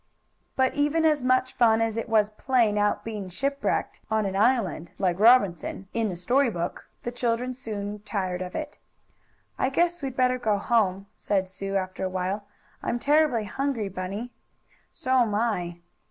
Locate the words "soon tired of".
7.53-8.55